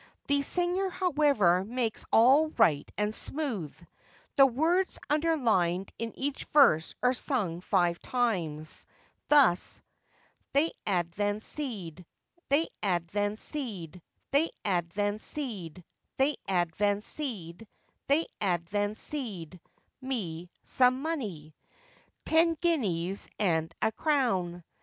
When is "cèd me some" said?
18.95-21.03